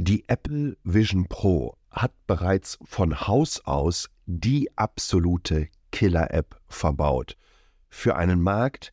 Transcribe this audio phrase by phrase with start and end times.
[0.00, 7.36] Die Apple Vision Pro hat bereits von Haus aus die absolute Killer-App verbaut.
[7.88, 8.92] Für einen Markt,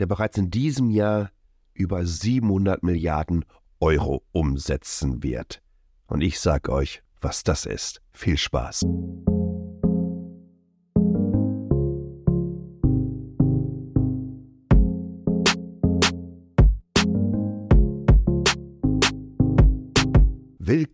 [0.00, 1.30] der bereits in diesem Jahr
[1.72, 3.46] über 700 Milliarden
[3.80, 5.62] Euro umsetzen wird.
[6.08, 8.02] Und ich sage euch, was das ist.
[8.12, 8.82] Viel Spaß.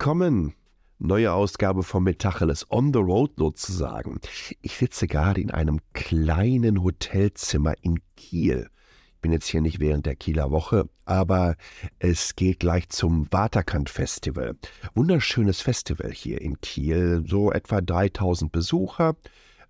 [0.00, 0.54] Willkommen!
[0.98, 4.18] Neue Ausgabe von Metacheles on the road sozusagen.
[4.62, 8.70] Ich sitze gerade in einem kleinen Hotelzimmer in Kiel.
[9.16, 11.54] Ich bin jetzt hier nicht während der Kieler Woche, aber
[11.98, 14.56] es geht gleich zum Waterkant Festival.
[14.94, 19.16] Wunderschönes Festival hier in Kiel, so etwa 3000 Besucher.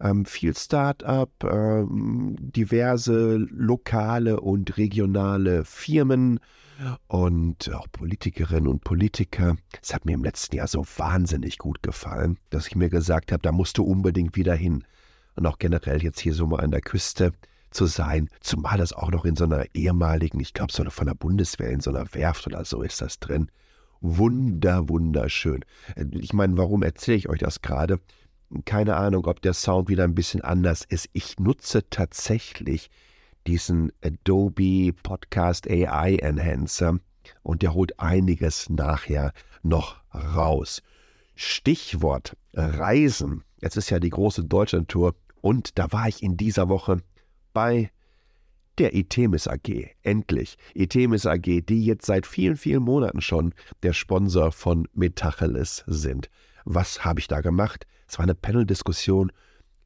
[0.01, 6.41] Ähm, viel Start-up, ähm, diverse lokale und regionale Firmen,
[7.09, 9.57] und auch Politikerinnen und Politiker.
[9.83, 13.43] Es hat mir im letzten Jahr so wahnsinnig gut gefallen, dass ich mir gesagt habe,
[13.43, 14.85] da musst du unbedingt wieder hin.
[15.37, 17.33] Und auch generell jetzt hier so mal an der Küste
[17.71, 21.15] zu sein, zumal das auch noch in so einer ehemaligen, ich glaube, so von der
[21.15, 23.51] Bundeswehr, in so einer Werft oder so ist das drin.
[24.01, 25.65] Wunder, wunderschön.
[26.13, 28.01] Ich meine, warum erzähle ich euch das gerade?
[28.65, 31.09] Keine Ahnung, ob der Sound wieder ein bisschen anders ist.
[31.13, 32.91] Ich nutze tatsächlich
[33.47, 36.99] diesen Adobe Podcast AI Enhancer
[37.43, 40.83] und der holt einiges nachher noch raus.
[41.37, 43.45] Stichwort Reisen.
[43.61, 47.03] Jetzt ist ja die große Deutschlandtour und da war ich in dieser Woche
[47.53, 47.91] bei
[48.79, 49.95] der Itemis AG.
[50.03, 50.57] Endlich.
[50.75, 56.31] Itemis AG, die jetzt seit vielen, vielen Monaten schon der Sponsor von Metacheles sind.
[56.65, 57.87] Was habe ich da gemacht?
[58.11, 59.31] Es war eine Panel-Diskussion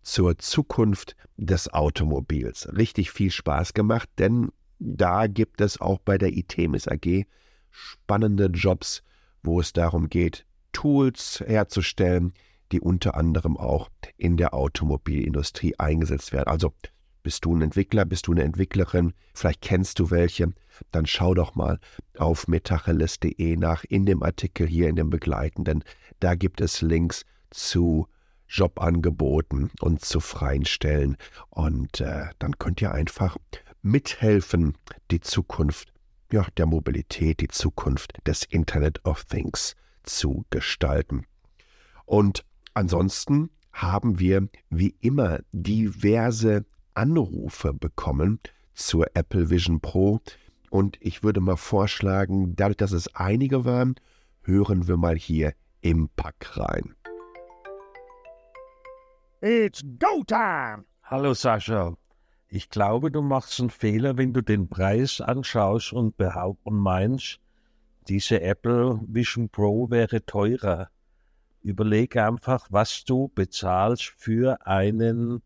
[0.00, 2.66] zur Zukunft des Automobils.
[2.74, 7.26] Richtig viel Spaß gemacht, denn da gibt es auch bei der ITEMIS AG
[7.70, 9.02] spannende Jobs,
[9.42, 12.32] wo es darum geht, Tools herzustellen,
[12.72, 16.48] die unter anderem auch in der Automobilindustrie eingesetzt werden.
[16.48, 16.72] Also
[17.22, 20.54] bist du ein Entwickler, bist du eine Entwicklerin, vielleicht kennst du welche,
[20.92, 21.78] dann schau doch mal
[22.16, 25.84] auf metacheles.de nach in dem Artikel hier in dem Begleitenden.
[26.20, 28.08] Da gibt es Links zu
[28.54, 31.16] Jobangeboten und zu freien Stellen.
[31.50, 33.36] Und äh, dann könnt ihr einfach
[33.82, 34.78] mithelfen,
[35.10, 35.92] die Zukunft
[36.32, 41.26] ja, der Mobilität, die Zukunft des Internet of Things zu gestalten.
[42.06, 42.44] Und
[42.74, 48.40] ansonsten haben wir wie immer diverse Anrufe bekommen
[48.74, 50.20] zur Apple Vision Pro.
[50.70, 53.94] Und ich würde mal vorschlagen, dadurch, dass es einige waren,
[54.42, 56.94] hören wir mal hier im Pack rein.
[59.46, 60.86] It's go time!
[61.02, 61.98] Hallo Sascha.
[62.48, 67.40] Ich glaube, du machst einen Fehler, wenn du den Preis anschaust und behauptest und meinst,
[68.08, 70.88] diese Apple Vision Pro wäre teurer.
[71.60, 75.42] Überlege einfach, was du bezahlst für einen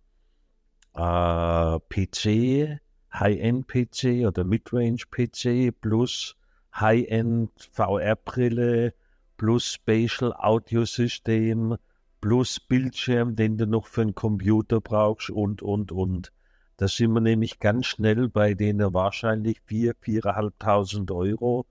[0.94, 2.78] äh, PC,
[3.12, 6.36] High-End-PC oder Midrange-PC plus
[6.72, 8.94] High-End VR-Brille
[9.36, 11.78] plus Spatial Audio-System
[12.20, 16.32] plus Bildschirm, den du noch für einen Computer brauchst und, und, und.
[16.76, 21.66] Da sind wir nämlich ganz schnell bei denen wahrscheinlich 4.000, 4.500 Euro,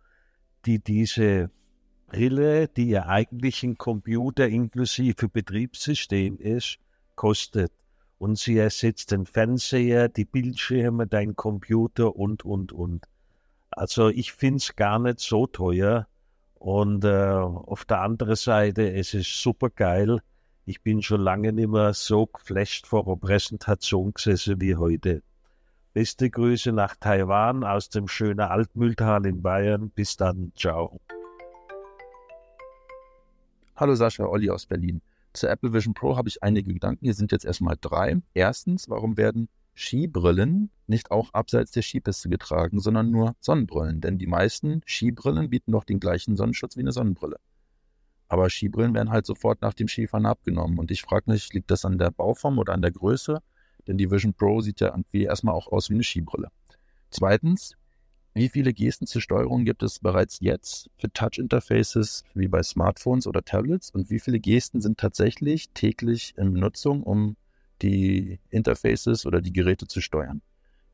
[0.65, 1.49] die diese
[2.07, 6.79] Brille, die ja eigentlich ein Computer inklusive Betriebssystem ist,
[7.15, 7.71] kostet.
[8.17, 13.05] Und sie ersetzt den Fernseher, die Bildschirme, dein Computer und, und, und.
[13.69, 16.07] Also ich finde es gar nicht so teuer.
[16.55, 20.21] Und äh, auf der anderen Seite, es ist super geil
[20.67, 25.23] ich bin schon lange nicht mehr so geflasht vor einer Präsentation gesessen wie heute.
[25.93, 29.91] Beste Grüße nach Taiwan aus dem schönen Altmühltal in Bayern.
[29.91, 30.99] Bis dann, ciao.
[33.77, 35.01] Hallo Sascha, Olli aus Berlin.
[35.31, 37.05] Zur Apple Vision Pro habe ich einige Gedanken.
[37.05, 38.21] Hier sind jetzt erstmal drei.
[38.33, 44.01] Erstens, warum werden Skibrillen nicht auch abseits der Skipiste getragen, sondern nur Sonnenbrillen?
[44.01, 47.37] Denn die meisten Skibrillen bieten doch den gleichen Sonnenschutz wie eine Sonnenbrille.
[48.27, 50.79] Aber Skibrillen werden halt sofort nach dem Skifahren abgenommen.
[50.79, 53.41] Und ich frage mich, liegt das an der Bauform oder an der Größe?
[53.87, 56.49] Denn die Vision Pro sieht ja irgendwie erstmal auch aus wie eine Skibrille.
[57.09, 57.77] Zweitens,
[58.33, 63.43] wie viele Gesten zur Steuerung gibt es bereits jetzt für Touch-Interfaces wie bei Smartphones oder
[63.43, 63.89] Tablets?
[63.89, 67.37] Und wie viele Gesten sind tatsächlich täglich in Benutzung, um
[67.81, 70.41] die Interfaces oder die Geräte zu steuern?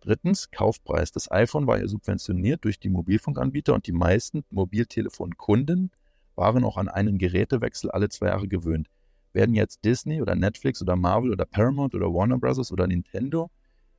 [0.02, 1.12] Drittens, Kaufpreis.
[1.12, 5.92] Das iPhone war ja subventioniert durch die Mobilfunkanbieter und die meisten Mobiltelefonkunden
[6.36, 8.88] waren auch an einen Gerätewechsel alle zwei Jahre gewöhnt.
[9.34, 12.72] Werden jetzt Disney oder Netflix oder Marvel oder Paramount oder Warner Bros.
[12.72, 13.50] oder Nintendo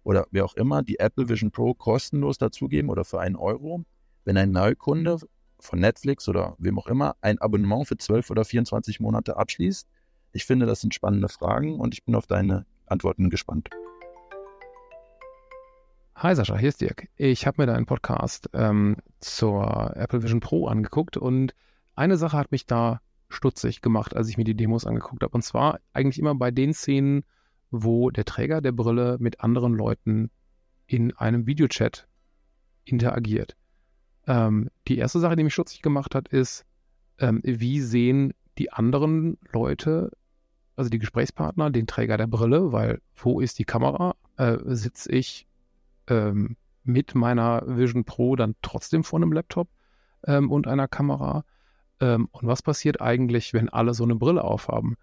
[0.04, 3.84] oder wer auch immer die Apple Vision Pro kostenlos dazugeben oder für einen Euro,
[4.24, 5.18] wenn ein Neukunde
[5.58, 9.88] von Netflix oder wem auch immer ein Abonnement für 12 oder 24 Monate abschließt?
[10.32, 13.70] Ich finde, das sind spannende Fragen und ich bin auf deine Antworten gespannt.
[16.16, 17.08] Hi Sascha, hier ist Dirk.
[17.16, 21.54] Ich habe mir deinen Podcast ähm, zur Apple Vision Pro angeguckt und
[21.94, 25.34] eine Sache hat mich da stutzig gemacht, als ich mir die Demos angeguckt habe.
[25.34, 27.24] Und zwar eigentlich immer bei den Szenen,
[27.70, 30.30] wo der Träger der Brille mit anderen Leuten
[30.86, 32.06] in einem Videochat
[32.84, 33.56] interagiert.
[34.26, 36.64] Ähm, die erste Sache, die mich stutzig gemacht hat, ist,
[37.18, 40.10] ähm, wie sehen die anderen Leute,
[40.76, 44.14] also die Gesprächspartner, den Träger der Brille, weil wo ist die Kamera?
[44.36, 45.46] Äh, Sitze ich
[46.08, 49.68] ähm, mit meiner Vision Pro dann trotzdem vor einem Laptop
[50.26, 51.44] ähm, und einer Kamera?
[52.04, 54.96] Ähm, und was passiert eigentlich, wenn alle so eine Brille aufhaben?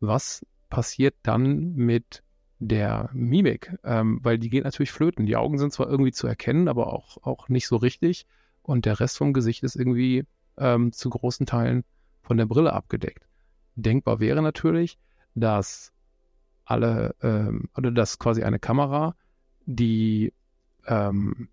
[0.00, 2.24] Was passiert dann mit
[2.58, 3.78] der Mimik?
[3.84, 5.24] Ähm, weil die geht natürlich flöten.
[5.24, 8.26] Die Augen sind zwar irgendwie zu erkennen, aber auch, auch nicht so richtig.
[8.62, 10.24] Und der Rest vom Gesicht ist irgendwie
[10.56, 11.84] ähm, zu großen Teilen
[12.22, 13.28] von der Brille abgedeckt.
[13.76, 14.98] Denkbar wäre natürlich,
[15.36, 15.92] dass
[16.64, 19.14] alle, ähm, oder dass quasi eine Kamera,
[19.64, 20.32] die
[20.86, 21.48] ähm,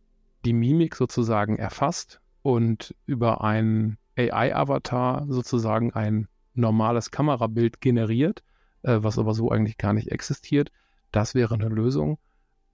[0.45, 8.43] die Mimik sozusagen erfasst und über einen AI-Avatar sozusagen ein normales Kamerabild generiert,
[8.83, 10.71] äh, was aber so eigentlich gar nicht existiert.
[11.11, 12.17] Das wäre eine Lösung.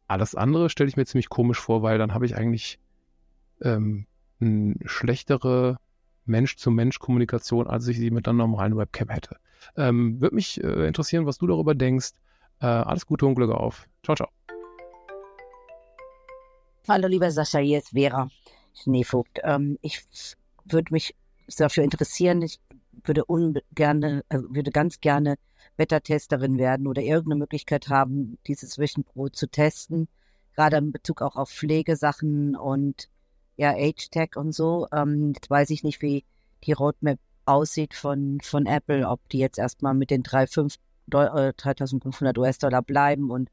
[0.07, 2.79] Alles andere stelle ich mir ziemlich komisch vor, weil dann habe ich eigentlich
[3.61, 4.05] ähm,
[4.39, 5.77] eine schlechtere
[6.25, 9.37] Mensch-zu-Mensch-Kommunikation, als ich sie mit einer normalen Webcam hätte.
[9.75, 12.11] Ähm, Würde mich äh, interessieren, was du darüber denkst.
[12.59, 13.87] Äh, alles Gute und Glück auf.
[14.03, 14.29] Ciao, ciao.
[16.87, 18.29] Hallo, lieber Sascha, hier ist Vera
[18.73, 19.39] Schneevogt.
[19.43, 20.03] Ähm, ich
[20.65, 21.15] würde mich
[21.55, 22.41] dafür interessieren.
[22.41, 22.59] Ich
[23.03, 25.35] würde ungerne, äh, würde ganz gerne
[25.77, 30.07] Wettertesterin werden oder irgendeine Möglichkeit haben, dieses Pro zu testen.
[30.55, 33.09] Gerade in Bezug auch auf Pflegesachen und
[33.57, 34.87] ja, Age-Tag und so.
[34.91, 36.25] Ähm, jetzt weiß ich nicht, wie
[36.63, 40.75] die Roadmap aussieht von, von Apple, ob die jetzt erstmal mit den 3,5
[41.07, 43.49] 3500 US-Dollar bleiben und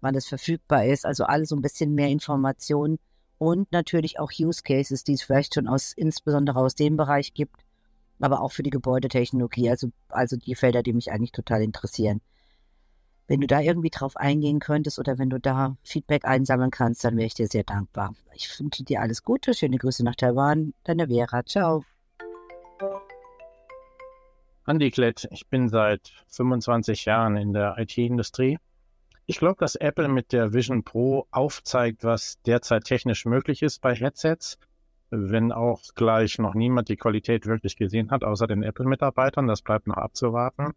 [0.00, 1.04] wann es verfügbar ist.
[1.04, 2.98] Also alles so ein bisschen mehr Informationen
[3.42, 7.56] und natürlich auch Use Cases, die es vielleicht schon aus, insbesondere aus dem Bereich gibt,
[8.20, 12.20] aber auch für die Gebäudetechnologie, also, also die Felder, die mich eigentlich total interessieren.
[13.26, 17.16] Wenn du da irgendwie drauf eingehen könntest oder wenn du da Feedback einsammeln kannst, dann
[17.16, 18.14] wäre ich dir sehr dankbar.
[18.32, 21.84] Ich wünsche dir alles Gute, schöne Grüße nach Taiwan, deine Vera, ciao.
[24.66, 28.60] Andi Klett, ich bin seit 25 Jahren in der IT-Industrie
[29.26, 33.94] ich glaube, dass Apple mit der Vision Pro aufzeigt, was derzeit technisch möglich ist bei
[33.94, 34.58] Headsets,
[35.10, 39.46] wenn auch gleich noch niemand die Qualität wirklich gesehen hat, außer den Apple-Mitarbeitern.
[39.46, 40.72] Das bleibt noch abzuwarten.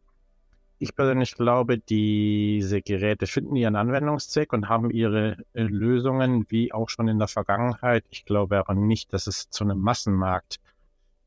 [0.77, 6.89] Ich persönlich glaube, diese Geräte finden ihren Anwendungszweck und haben ihre äh, Lösungen, wie auch
[6.89, 8.03] schon in der Vergangenheit.
[8.09, 10.59] Ich glaube aber nicht, dass es zu einem Massenmarkt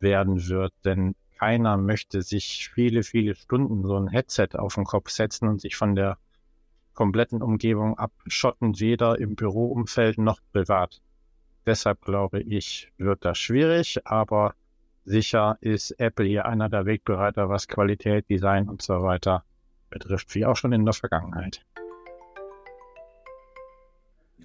[0.00, 5.09] werden wird, denn keiner möchte sich viele, viele Stunden so ein Headset auf den Kopf
[5.09, 6.19] setzen und sich von der
[6.99, 11.00] kompletten Umgebung abschotten, weder im Büroumfeld noch privat.
[11.65, 14.55] Deshalb glaube ich, wird das schwierig, aber
[15.05, 19.45] sicher ist Apple hier einer der Wegbereiter, was Qualität, Design und so weiter
[19.91, 21.65] betrifft, wie auch schon in der Vergangenheit.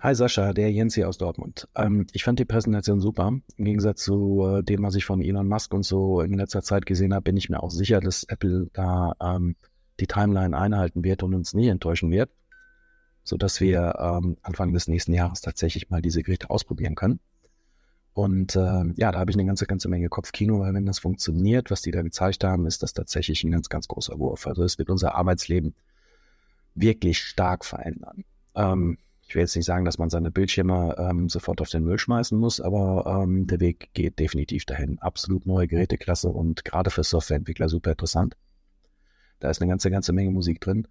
[0.02, 1.68] Hi Sascha, der Jens hier aus Dortmund.
[1.74, 3.30] Ähm, ich fand die Präsentation super.
[3.58, 6.86] Im Gegensatz zu äh, dem, was ich von Elon Musk und so in letzter Zeit
[6.86, 9.56] gesehen habe, bin ich mir auch sicher, dass Apple da ähm,
[10.00, 12.30] die Timeline einhalten wird und uns nie enttäuschen wird
[13.24, 17.20] sodass wir ähm, Anfang des nächsten Jahres tatsächlich mal diese Geräte ausprobieren können.
[18.14, 21.72] Und äh, ja, da habe ich eine ganze, ganze Menge Kopfkino, weil wenn das funktioniert,
[21.72, 24.46] was die da gezeigt haben, ist das tatsächlich ein ganz, ganz großer Wurf.
[24.46, 25.74] Also es wird unser Arbeitsleben
[26.76, 28.24] wirklich stark verändern.
[28.56, 31.98] Ähm, ich will jetzt nicht sagen, dass man seine Bildschirme ähm, sofort auf den Müll
[31.98, 35.00] schmeißen muss, aber ähm, der Weg geht definitiv dahin.
[35.00, 38.36] Absolut neue Geräteklasse und gerade für Softwareentwickler super interessant.
[39.40, 40.88] Da ist eine ganze, ganze Menge Musik drin.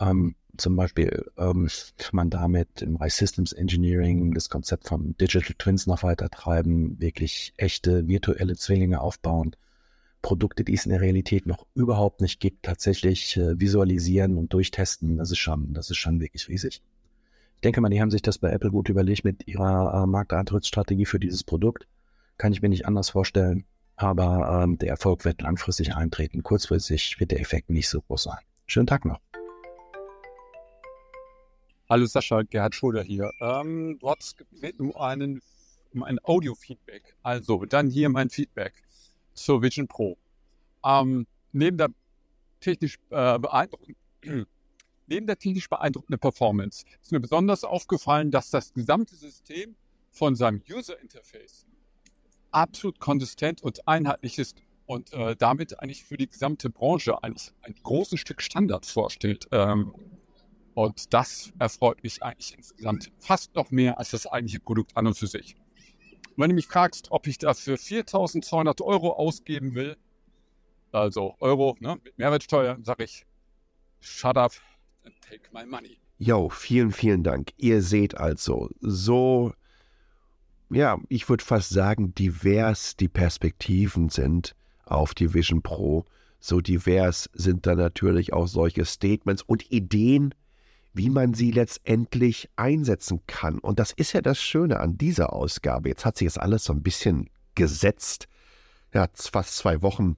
[0.00, 5.54] Ähm, zum Beispiel ähm, kann man damit im Bereich Systems Engineering das Konzept von Digital
[5.56, 9.54] Twins noch weiter treiben, wirklich echte virtuelle Zwillinge aufbauen,
[10.20, 15.18] Produkte, die es in der Realität noch überhaupt nicht gibt, tatsächlich äh, visualisieren und durchtesten.
[15.18, 16.82] Das ist schon, das ist schon wirklich riesig.
[17.54, 21.06] Ich denke mal, die haben sich das bei Apple gut überlegt mit ihrer äh, Markteintrittsstrategie
[21.06, 21.86] für dieses Produkt.
[22.36, 23.64] Kann ich mir nicht anders vorstellen.
[23.96, 26.44] Aber ähm, der Erfolg wird langfristig eintreten.
[26.44, 28.38] Kurzfristig wird der Effekt nicht so groß sein.
[28.66, 29.20] Schönen Tag noch.
[31.90, 33.32] Hallo Sascha, Gerhard Schröder hier.
[33.40, 35.40] Ähm, du hast gebeten um, einen,
[35.94, 37.16] um ein Audio-Feedback.
[37.22, 38.82] Also, dann hier mein Feedback
[39.32, 40.18] zur Vision Pro.
[40.84, 41.88] Ähm, neben der
[42.60, 43.96] technisch äh, beeindruckenden
[45.06, 49.74] Neben der technisch beeindruckenden Performance ist mir besonders aufgefallen, dass das gesamte System
[50.10, 51.64] von seinem User Interface
[52.50, 57.74] absolut konsistent und einheitlich ist und äh, damit eigentlich für die gesamte Branche eigentlich ein
[57.82, 59.48] großes Stück Standards vorstellt.
[59.52, 59.94] Ähm,
[60.78, 65.18] und das erfreut mich eigentlich insgesamt fast noch mehr als das eigentliche Produkt an und
[65.18, 65.56] für sich.
[66.36, 69.96] wenn du mich fragst, ob ich dafür 4.200 Euro ausgeben will,
[70.92, 73.26] also Euro ne, mit Mehrwertsteuer, sage ich,
[73.98, 74.52] shut up
[75.04, 75.98] and take my money.
[76.18, 77.50] Jo, vielen, vielen Dank.
[77.56, 79.52] Ihr seht also, so,
[80.70, 84.54] ja, ich würde fast sagen, divers die Perspektiven sind
[84.84, 86.06] auf die Vision Pro.
[86.38, 90.34] So divers sind da natürlich auch solche Statements und Ideen,
[90.92, 93.58] wie man sie letztendlich einsetzen kann.
[93.58, 95.88] Und das ist ja das Schöne an dieser Ausgabe.
[95.88, 98.28] Jetzt hat sich das alles so ein bisschen gesetzt.
[98.92, 100.16] Ja, fast zwei Wochen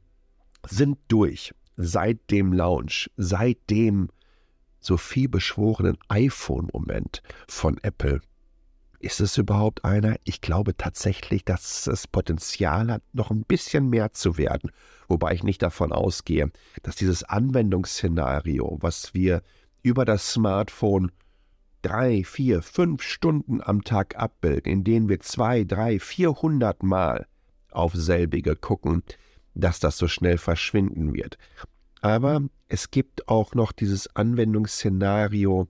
[0.68, 1.52] sind durch.
[1.76, 4.08] Seit dem Launch, seit dem
[4.80, 8.20] so viel beschworenen iPhone-Moment von Apple.
[8.98, 10.16] Ist es überhaupt einer?
[10.24, 14.70] Ich glaube tatsächlich, dass es Potenzial hat, noch ein bisschen mehr zu werden.
[15.08, 16.50] Wobei ich nicht davon ausgehe,
[16.82, 19.42] dass dieses Anwendungsszenario, was wir
[19.82, 21.12] über das Smartphone
[21.82, 27.26] drei, vier, fünf Stunden am Tag abbilden, in denen wir zwei, drei, vierhundert Mal
[27.70, 29.02] auf selbige gucken,
[29.54, 31.38] dass das so schnell verschwinden wird.
[32.02, 35.68] Aber es gibt auch noch dieses Anwendungsszenario,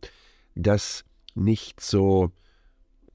[0.55, 2.31] das nicht so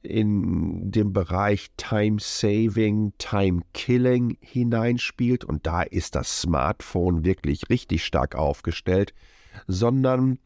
[0.02, 8.06] in den Bereich Time Saving, Time Killing hineinspielt und da ist das Smartphone wirklich richtig
[8.06, 9.14] stark aufgestellt,
[9.68, 10.38] sondern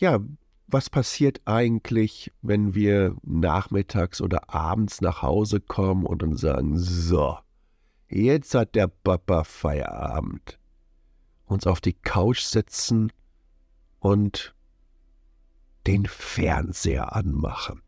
[0.00, 0.18] ja,
[0.66, 7.38] was passiert eigentlich, wenn wir nachmittags oder abends nach Hause kommen und dann sagen, so,
[8.08, 10.58] jetzt hat der Papa Feierabend,
[11.44, 13.12] uns auf die Couch setzen
[13.98, 14.54] und
[15.86, 17.82] den Fernseher anmachen.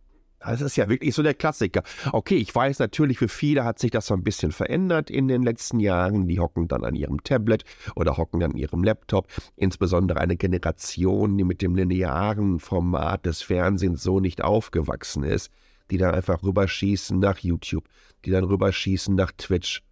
[0.45, 1.83] Das ist ja wirklich so der Klassiker.
[2.13, 5.43] Okay, ich weiß natürlich, für viele hat sich das so ein bisschen verändert in den
[5.43, 6.27] letzten Jahren.
[6.27, 9.29] Die hocken dann an ihrem Tablet oder hocken an ihrem Laptop.
[9.57, 15.51] Insbesondere eine Generation, die mit dem linearen Format des Fernsehens so nicht aufgewachsen ist,
[15.91, 17.89] die dann einfach rüberschießen nach YouTube,
[18.25, 19.83] die dann rüberschießen nach Twitch.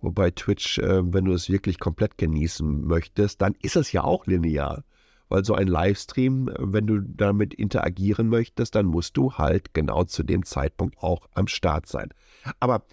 [0.00, 4.26] Wobei Twitch, äh, wenn du es wirklich komplett genießen möchtest, dann ist es ja auch
[4.26, 4.84] linear
[5.34, 10.22] weil so ein Livestream, wenn du damit interagieren möchtest, dann musst du halt genau zu
[10.22, 12.10] dem Zeitpunkt auch am Start sein.
[12.60, 12.84] Aber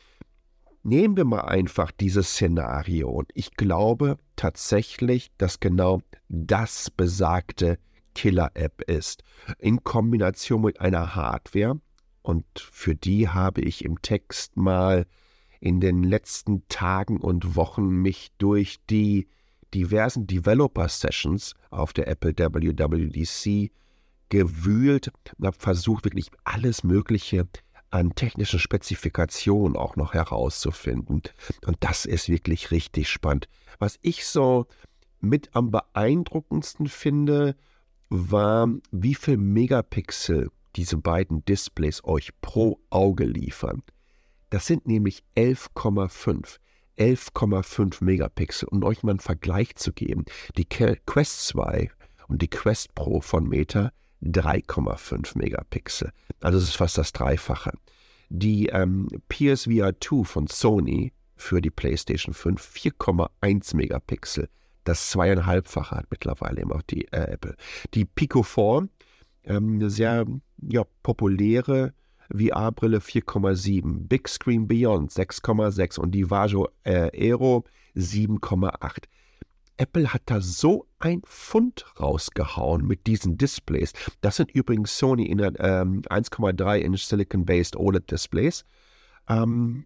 [0.82, 7.78] nehmen wir mal einfach dieses Szenario und ich glaube tatsächlich, dass genau das besagte
[8.16, 9.24] Killer-App ist,
[9.60, 11.80] in Kombination mit einer Hardware.
[12.24, 15.06] Und für die habe ich im Text mal
[15.60, 19.28] in den letzten Tagen und Wochen mich durch die
[19.74, 23.72] diversen Developer-Sessions auf der Apple WWDC
[24.30, 27.48] gewühlt und habe versucht, wirklich alles Mögliche
[27.90, 31.22] an technischen Spezifikationen auch noch herauszufinden.
[31.66, 33.50] Und das ist wirklich richtig spannend.
[33.80, 34.66] Was ich so
[35.20, 37.56] mit am beeindruckendsten finde,
[38.10, 43.84] war, wie viel Megapixel diese beiden Displays euch pro Auge liefern.
[44.50, 46.58] Das sind nämlich 11,5.
[47.02, 48.68] 11,5 Megapixel.
[48.70, 51.90] Um euch mal einen Vergleich zu geben, die Quest 2
[52.28, 53.92] und die Quest Pro von Meta
[54.24, 56.12] 3,5 Megapixel.
[56.42, 57.72] Also es ist fast das Dreifache.
[58.30, 64.48] Die ähm, PSVR 2 von Sony für die PlayStation 5 4,1 Megapixel.
[64.84, 67.56] Das zweieinhalbfache hat mittlerweile immer auch die äh, Apple.
[67.96, 68.88] Die Pico 4,
[69.46, 70.26] ähm, eine sehr
[70.62, 71.94] ja, populäre
[72.32, 79.04] VR-Brille 4,7, Big Screen Beyond 6,6 und die Vajo äh, Aero 7,8.
[79.78, 83.94] Apple hat da so ein Pfund rausgehauen mit diesen Displays.
[84.22, 88.64] Das sind übrigens Sony in ähm, 1,3 Inch Silicon-based OLED-Displays.
[89.28, 89.86] Ähm,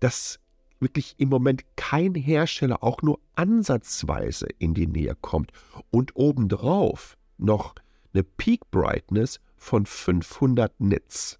[0.00, 0.38] dass
[0.80, 5.50] wirklich im Moment kein Hersteller auch nur ansatzweise in die Nähe kommt.
[5.90, 7.74] Und obendrauf noch
[8.12, 11.38] eine Peak Brightness von 500 Nits.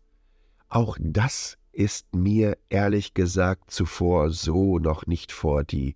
[0.69, 5.95] Auch das ist mir ehrlich gesagt zuvor so noch nicht vor die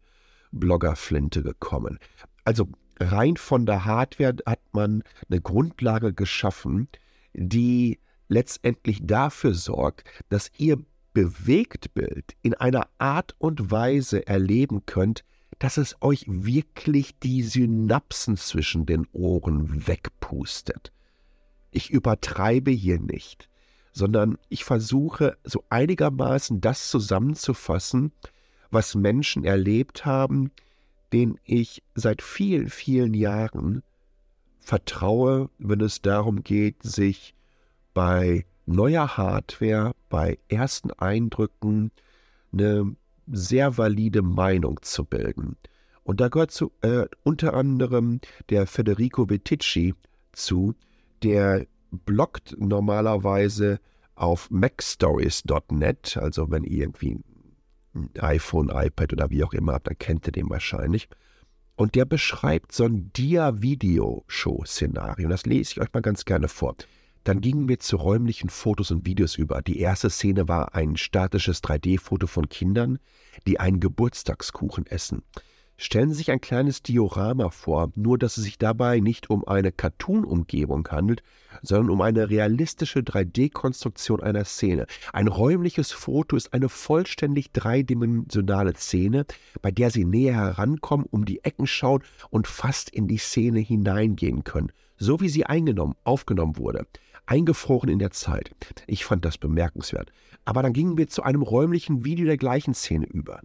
[0.52, 1.98] Bloggerflinte gekommen.
[2.44, 6.88] Also rein von der Hardware hat man eine Grundlage geschaffen,
[7.32, 7.98] die
[8.28, 10.78] letztendlich dafür sorgt, dass ihr
[11.12, 15.24] Bewegtbild in einer Art und Weise erleben könnt,
[15.58, 20.92] dass es euch wirklich die Synapsen zwischen den Ohren wegpustet.
[21.72, 23.49] Ich übertreibe hier nicht
[23.92, 28.12] sondern ich versuche so einigermaßen das zusammenzufassen,
[28.70, 30.50] was Menschen erlebt haben,
[31.12, 33.82] denen ich seit vielen, vielen Jahren
[34.60, 37.34] vertraue, wenn es darum geht, sich
[37.94, 41.90] bei neuer Hardware, bei ersten Eindrücken
[42.52, 42.94] eine
[43.26, 45.56] sehr valide Meinung zu bilden.
[46.04, 49.94] Und da gehört zu, äh, unter anderem der Federico Viticci
[50.32, 50.74] zu,
[51.22, 53.80] der bloggt normalerweise
[54.14, 57.20] auf macstories.net, also wenn ihr irgendwie
[57.94, 61.08] ein iPhone, iPad oder wie auch immer habt, dann kennt ihr den wahrscheinlich.
[61.76, 65.28] Und der beschreibt so ein Dia-Video-Show-Szenario.
[65.28, 66.76] Das lese ich euch mal ganz gerne vor.
[67.24, 69.62] Dann gingen wir zu räumlichen Fotos und Videos über.
[69.62, 72.98] Die erste Szene war ein statisches 3D-Foto von Kindern,
[73.46, 75.22] die einen Geburtstagskuchen essen.
[75.82, 79.72] Stellen Sie sich ein kleines Diorama vor, nur dass es sich dabei nicht um eine
[79.72, 81.22] Cartoon-Umgebung handelt,
[81.62, 84.86] sondern um eine realistische 3D-Konstruktion einer Szene.
[85.14, 89.24] Ein räumliches Foto ist eine vollständig dreidimensionale Szene,
[89.62, 94.44] bei der Sie näher herankommen, um die Ecken schauen und fast in die Szene hineingehen
[94.44, 96.86] können, so wie sie eingenommen, aufgenommen wurde
[97.24, 98.50] eingefroren in der Zeit.
[98.88, 100.10] Ich fand das bemerkenswert.
[100.44, 103.40] Aber dann gingen wir zu einem räumlichen Video der gleichen Szene über.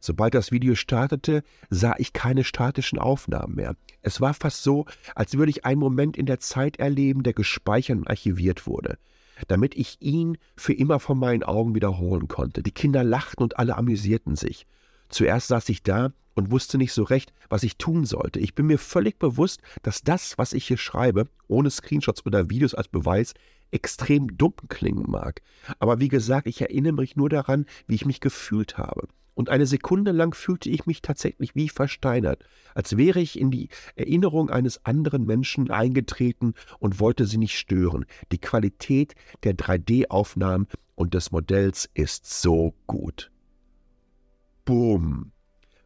[0.00, 3.76] Sobald das Video startete, sah ich keine statischen Aufnahmen mehr.
[4.02, 7.98] Es war fast so, als würde ich einen Moment in der Zeit erleben, der gespeichert
[7.98, 8.98] und archiviert wurde,
[9.46, 12.62] damit ich ihn für immer vor meinen Augen wiederholen konnte.
[12.62, 14.66] Die Kinder lachten und alle amüsierten sich.
[15.10, 18.40] Zuerst saß ich da und wusste nicht so recht, was ich tun sollte.
[18.40, 22.74] Ich bin mir völlig bewusst, dass das, was ich hier schreibe, ohne Screenshots oder Videos
[22.74, 23.34] als Beweis,
[23.70, 25.42] extrem dumm klingen mag.
[25.78, 29.08] Aber wie gesagt, ich erinnere mich nur daran, wie ich mich gefühlt habe.
[29.34, 33.68] Und eine Sekunde lang fühlte ich mich tatsächlich wie versteinert, als wäre ich in die
[33.96, 38.04] Erinnerung eines anderen Menschen eingetreten und wollte sie nicht stören.
[38.32, 43.30] Die Qualität der 3D-Aufnahmen und des Modells ist so gut.
[44.66, 45.32] Boom.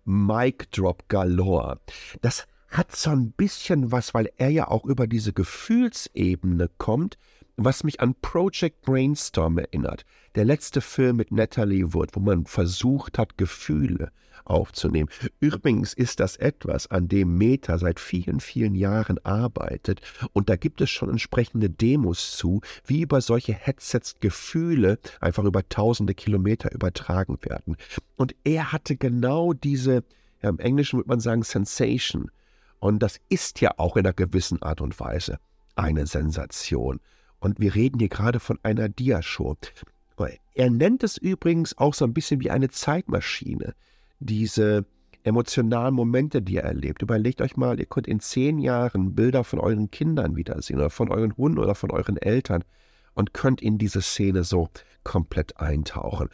[0.04, 1.80] Mic Drop Galore.
[2.20, 7.18] Das hat so ein bisschen was, weil er ja auch über diese Gefühlsebene kommt,
[7.56, 10.04] was mich an Project Brainstorm erinnert.
[10.34, 14.10] Der letzte Film mit Natalie Wood, wo man versucht hat, Gefühle
[14.44, 15.08] aufzunehmen.
[15.40, 20.00] Übrigens ist das etwas, an dem Meta seit vielen, vielen Jahren arbeitet.
[20.32, 25.66] Und da gibt es schon entsprechende Demos zu, wie über solche Headsets Gefühle einfach über
[25.68, 27.76] tausende Kilometer übertragen werden.
[28.16, 30.04] Und er hatte genau diese,
[30.42, 32.30] ja, im Englischen würde man sagen, Sensation.
[32.80, 35.38] Und das ist ja auch in einer gewissen Art und Weise
[35.74, 37.00] eine Sensation.
[37.44, 39.54] Und wir reden hier gerade von einer Diashow.
[40.54, 43.74] Er nennt es übrigens auch so ein bisschen wie eine Zeitmaschine.
[44.18, 44.86] Diese
[45.24, 47.02] emotionalen Momente, die er erlebt.
[47.02, 51.10] Überlegt euch mal, ihr könnt in zehn Jahren Bilder von euren Kindern wiedersehen oder von
[51.10, 52.64] euren Hunden oder von euren Eltern
[53.12, 54.70] und könnt in diese Szene so
[55.02, 56.30] komplett eintauchen.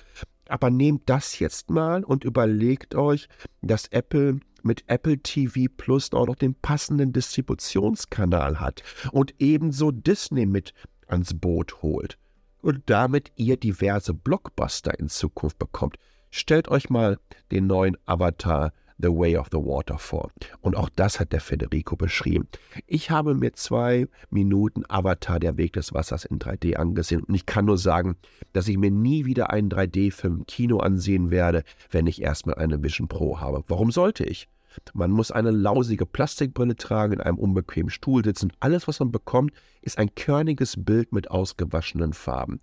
[0.49, 3.29] Aber nehmt das jetzt mal und überlegt euch,
[3.63, 10.47] dass Apple mit Apple TV Plus auch noch den passenden Distributionskanal hat und ebenso Disney
[10.47, 10.75] mit
[11.11, 12.19] ans Boot holt
[12.63, 15.97] und damit ihr diverse Blockbuster in Zukunft bekommt.
[16.31, 17.19] Stellt euch mal
[17.51, 20.31] den neuen Avatar The Way of the Water vor.
[20.61, 22.49] Und auch das hat der Federico beschrieben.
[22.87, 27.47] Ich habe mir zwei Minuten Avatar Der Weg des Wassers in 3D angesehen und ich
[27.47, 28.17] kann nur sagen,
[28.53, 32.83] dass ich mir nie wieder einen 3D-Film im Kino ansehen werde, wenn ich erstmal eine
[32.83, 33.65] Vision Pro habe.
[33.69, 34.49] Warum sollte ich?
[34.93, 38.53] Man muss eine lausige Plastikbrille tragen, in einem unbequemen Stuhl sitzen.
[38.61, 39.53] Alles, was man bekommt,
[39.83, 42.61] ist ein körniges Bild mit ausgewaschenen Farben.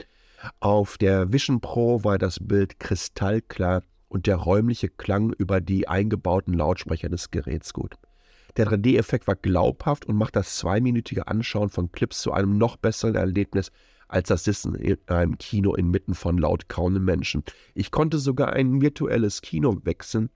[0.59, 6.53] Auf der Vision Pro war das Bild kristallklar und der räumliche Klang über die eingebauten
[6.53, 7.95] Lautsprecher des Geräts gut.
[8.55, 13.15] Der 3D-Effekt war glaubhaft und macht das zweiminütige Anschauen von Clips zu einem noch besseren
[13.15, 13.71] Erlebnis
[14.07, 17.43] als das Sitzen in einem Kino inmitten von laut kauenden Menschen.
[17.75, 20.29] Ich konnte sogar ein virtuelles Kino wechseln,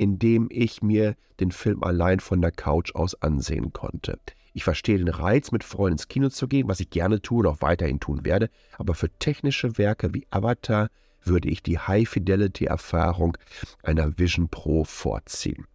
[0.00, 4.18] indem ich mir den Film allein von der Couch aus ansehen konnte.
[4.54, 7.46] Ich verstehe den Reiz, mit Freunden ins Kino zu gehen, was ich gerne tue und
[7.46, 10.88] auch weiterhin tun werde, aber für technische Werke wie Avatar
[11.22, 13.36] würde ich die High-Fidelity-Erfahrung
[13.82, 15.66] einer Vision Pro vorziehen.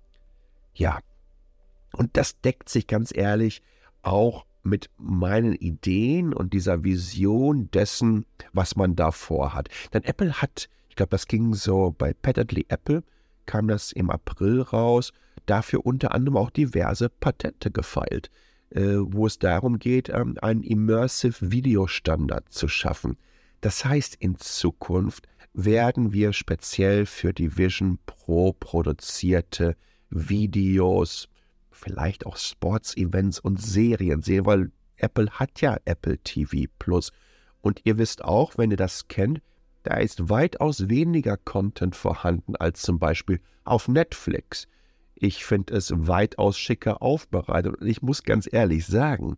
[0.73, 1.01] Ja,
[1.93, 3.61] und das deckt sich ganz ehrlich
[4.01, 9.69] auch mit meinen Ideen und dieser Vision dessen, was man da vorhat.
[9.93, 13.03] Denn Apple hat, ich glaube, das ging so bei Patently Apple,
[13.45, 15.13] kam das im April raus,
[15.45, 18.29] dafür unter anderem auch diverse Patente gefeilt,
[18.69, 23.17] äh, wo es darum geht, ähm, einen Immersive Video Standard zu schaffen.
[23.61, 29.75] Das heißt, in Zukunft werden wir speziell für die Vision Pro produzierte
[30.09, 31.29] Videos,
[31.71, 37.11] vielleicht auch Sports-Events und Serien sehen, weil Apple hat ja Apple TV Plus.
[37.61, 39.41] Und ihr wisst auch, wenn ihr das kennt,
[39.85, 44.67] da ist weitaus weniger Content vorhanden als zum Beispiel auf Netflix.
[45.13, 49.37] Ich finde es weitaus schicker aufbereitet und ich muss ganz ehrlich sagen,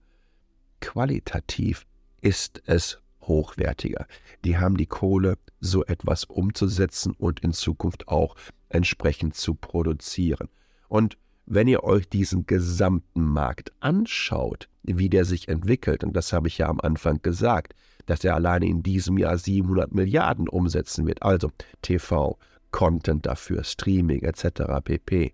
[0.80, 1.86] qualitativ
[2.22, 4.08] ist es hochwertiger.
[4.46, 8.36] Die haben die Kohle, so etwas umzusetzen und in Zukunft auch
[8.70, 10.48] entsprechend zu produzieren.
[10.88, 16.48] Und wenn ihr euch diesen gesamten Markt anschaut, wie der sich entwickelt, und das habe
[16.48, 17.74] ich ja am Anfang gesagt,
[18.08, 22.38] dass er alleine in diesem Jahr 700 Milliarden umsetzen wird, also TV,
[22.72, 24.82] Content dafür, Streaming etc.
[24.84, 25.34] pp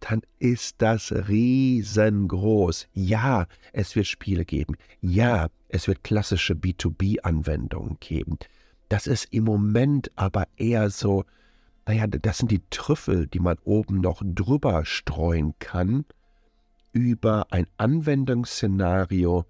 [0.00, 2.88] dann ist das riesengroß.
[2.92, 4.76] Ja, es wird Spiele geben.
[5.00, 8.38] Ja, es wird klassische B2B-Anwendungen geben.
[8.88, 11.24] Das ist im Moment aber eher so,
[11.86, 16.04] naja, das sind die Trüffel, die man oben noch drüber streuen kann
[16.92, 19.44] über ein Anwendungsszenario,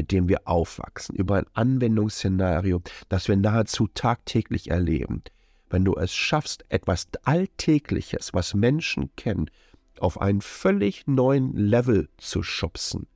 [0.00, 5.22] mit dem wir aufwachsen, über ein Anwendungsszenario, das wir nahezu tagtäglich erleben.
[5.68, 9.50] Wenn du es schaffst, etwas Alltägliches, was Menschen kennen,
[9.98, 13.08] auf einen völlig neuen Level zu schubsen,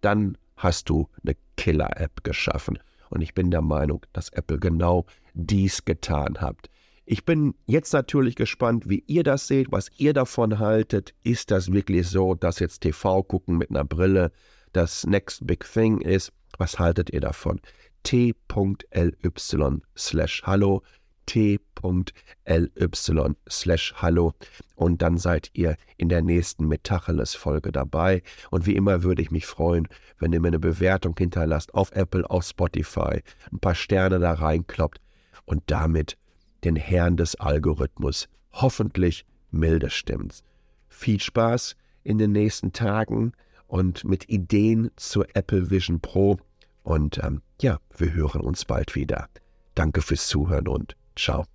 [0.00, 2.78] dann hast du eine Killer-App geschaffen.
[3.10, 6.70] Und ich bin der Meinung, dass Apple genau dies getan hat.
[7.04, 11.12] Ich bin jetzt natürlich gespannt, wie ihr das seht, was ihr davon haltet.
[11.24, 14.32] Ist das wirklich so, dass jetzt TV gucken mit einer Brille
[14.72, 16.32] das Next Big Thing ist?
[16.58, 17.60] Was haltet ihr davon?
[18.02, 18.42] t.ly
[19.96, 20.82] slash hallo
[21.26, 22.76] t.ly
[23.48, 24.34] slash hallo
[24.74, 28.22] und dann seid ihr in der nächsten Metacheles-Folge dabei.
[28.50, 32.28] Und wie immer würde ich mich freuen, wenn ihr mir eine Bewertung hinterlasst auf Apple,
[32.28, 35.00] auf Spotify, ein paar Sterne da reinkloppt
[35.44, 36.18] und damit
[36.64, 40.42] den Herrn des Algorithmus hoffentlich milde stimmt.
[40.88, 43.32] Viel Spaß in den nächsten Tagen
[43.72, 46.36] und mit Ideen zur Apple Vision Pro.
[46.82, 49.30] Und ähm, ja, wir hören uns bald wieder.
[49.74, 51.46] Danke fürs Zuhören und Ciao.